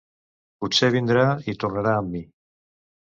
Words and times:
Potser 0.63 0.87
vindrà 0.95 1.25
i 1.53 1.55
tornarà 1.65 1.91
amb 1.99 2.09
mi. 2.15 2.23